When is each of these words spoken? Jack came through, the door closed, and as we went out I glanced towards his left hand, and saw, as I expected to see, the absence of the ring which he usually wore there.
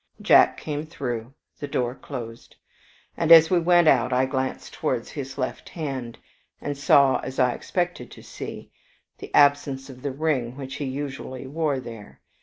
Jack 0.19 0.57
came 0.57 0.87
through, 0.87 1.31
the 1.59 1.67
door 1.67 1.93
closed, 1.93 2.55
and 3.15 3.31
as 3.31 3.51
we 3.51 3.59
went 3.59 3.87
out 3.87 4.11
I 4.11 4.25
glanced 4.25 4.73
towards 4.73 5.11
his 5.11 5.37
left 5.37 5.69
hand, 5.69 6.17
and 6.59 6.75
saw, 6.75 7.19
as 7.19 7.37
I 7.37 7.51
expected 7.53 8.09
to 8.09 8.23
see, 8.23 8.71
the 9.19 9.31
absence 9.35 9.91
of 9.91 10.01
the 10.01 10.11
ring 10.11 10.57
which 10.57 10.77
he 10.77 10.85
usually 10.85 11.45
wore 11.45 11.79
there. 11.79 12.19